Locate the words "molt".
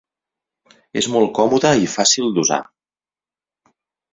1.15-1.29